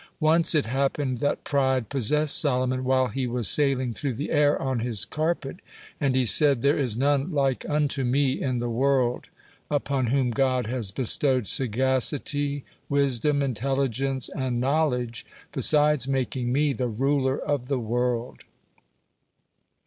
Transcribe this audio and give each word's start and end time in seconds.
Once 0.19 0.55
it 0.55 0.65
happened 0.65 1.19
that 1.19 1.43
pride 1.43 1.87
possessed 1.87 2.39
Solomon 2.41 2.83
while 2.83 3.09
he 3.09 3.27
was 3.27 3.47
sailing 3.47 3.93
through 3.93 4.15
the 4.15 4.31
air 4.31 4.59
on 4.59 4.79
his 4.79 5.05
carpet, 5.05 5.57
and 5.99 6.15
he 6.15 6.25
said: 6.25 6.63
"There 6.63 6.79
is 6.79 6.97
none 6.97 7.31
like 7.31 7.69
unto 7.69 8.03
me 8.03 8.41
in 8.41 8.57
the 8.57 8.67
world, 8.67 9.29
upon 9.69 10.07
whom 10.07 10.31
God 10.31 10.65
has 10.65 10.89
bestowed 10.89 11.45
sagacity, 11.47 12.65
wisdom, 12.89 13.43
intelligence, 13.43 14.27
and 14.29 14.59
knowledge, 14.59 15.23
besides 15.51 16.07
making 16.07 16.51
me 16.51 16.73
the 16.73 16.87
ruler 16.87 17.37
of 17.37 17.67
the 17.67 17.77
world." 17.79 18.43